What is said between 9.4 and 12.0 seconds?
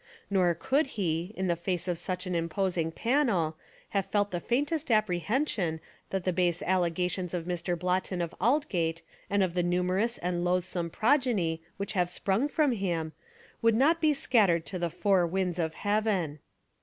of the numerous and loathsome progeny which